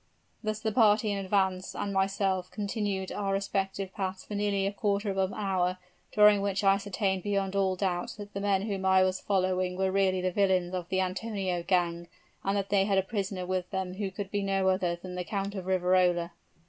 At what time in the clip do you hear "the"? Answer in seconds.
0.59-0.71, 8.33-8.41, 10.21-10.31, 10.89-11.01, 15.13-15.23